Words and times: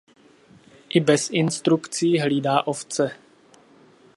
I 0.89 0.99
bez 1.01 1.29
instrukcí 1.31 2.17
hlídá 2.19 2.67
ovce. 2.67 3.11